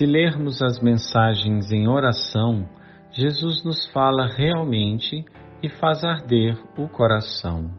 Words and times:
Se 0.00 0.06
lermos 0.06 0.62
as 0.62 0.80
mensagens 0.80 1.70
em 1.70 1.86
oração, 1.86 2.66
Jesus 3.12 3.62
nos 3.62 3.86
fala 3.92 4.26
realmente 4.34 5.22
e 5.62 5.68
faz 5.68 6.02
arder 6.02 6.56
o 6.78 6.88
coração. 6.88 7.70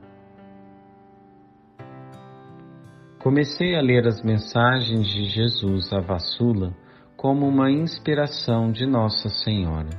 Comecei 3.17 3.75
a 3.75 3.81
ler 3.81 4.05
as 4.05 4.21
mensagens 4.21 5.07
de 5.07 5.23
Jesus 5.23 5.91
à 5.91 5.99
Vassula 5.99 6.77
como 7.17 7.47
uma 7.47 7.71
inspiração 7.71 8.71
de 8.71 8.85
Nossa 8.85 9.27
Senhora. 9.27 9.89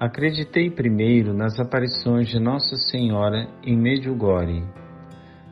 Acreditei 0.00 0.72
primeiro 0.72 1.32
nas 1.32 1.60
aparições 1.60 2.28
de 2.28 2.40
Nossa 2.40 2.74
Senhora 2.74 3.46
em 3.62 3.76
Medjugorje. 3.76 4.64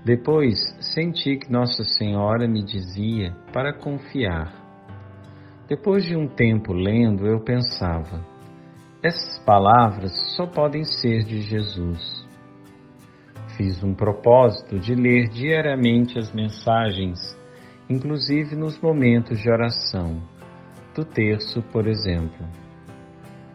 Depois 0.05 0.59
senti 0.81 1.37
que 1.37 1.53
Nossa 1.53 1.85
Senhora 1.85 2.49
me 2.49 2.65
dizia 2.65 3.37
para 3.53 3.73
confiar. 3.73 4.64
Depois 5.67 6.05
de 6.05 6.15
um 6.15 6.29
tempo 6.29 6.75
lendo, 6.75 7.27
eu 7.27 7.41
pensava: 7.41 8.23
essas 9.03 9.39
palavras 9.45 10.13
só 10.37 10.47
podem 10.47 10.85
ser 10.85 11.25
de 11.25 11.41
Jesus. 11.41 12.25
Fiz 13.57 13.83
um 13.83 13.95
propósito 13.95 14.79
de 14.79 14.95
ler 14.95 15.29
diariamente 15.29 16.19
as 16.19 16.33
mensagens, 16.33 17.19
inclusive 17.89 18.55
nos 18.55 18.79
momentos 18.81 19.39
de 19.41 19.51
oração, 19.51 20.23
do 20.95 21.05
terço, 21.05 21.63
por 21.73 21.87
exemplo. 21.87 22.47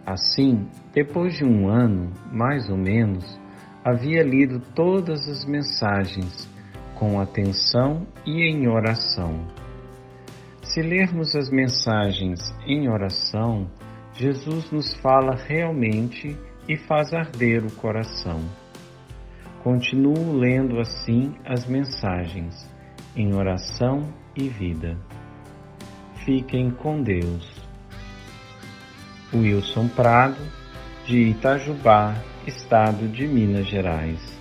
Assim, 0.03 0.67
depois 0.93 1.35
de 1.35 1.45
um 1.45 1.67
ano, 1.67 2.11
mais 2.31 2.69
ou 2.69 2.77
menos, 2.77 3.39
havia 3.85 4.23
lido 4.23 4.59
todas 4.73 5.27
as 5.27 5.45
mensagens 5.45 6.49
com 6.95 7.19
atenção 7.19 8.07
e 8.25 8.49
em 8.49 8.67
oração. 8.67 9.58
Se 10.69 10.83
lermos 10.83 11.35
as 11.35 11.49
mensagens 11.49 12.53
em 12.63 12.87
oração, 12.87 13.67
Jesus 14.13 14.69
nos 14.69 14.93
fala 14.93 15.35
realmente 15.35 16.37
e 16.67 16.77
faz 16.77 17.11
arder 17.11 17.65
o 17.65 17.71
coração. 17.71 18.39
Continuo 19.63 20.37
lendo 20.37 20.79
assim 20.79 21.33
as 21.43 21.65
mensagens, 21.65 22.69
em 23.15 23.33
oração 23.33 24.13
e 24.37 24.47
vida. 24.47 24.95
Fiquem 26.23 26.69
com 26.69 27.01
Deus. 27.01 27.51
Wilson 29.33 29.87
Prado, 29.87 30.39
de 31.03 31.29
Itajubá, 31.29 32.13
Estado 32.45 33.07
de 33.07 33.27
Minas 33.27 33.65
Gerais. 33.65 34.38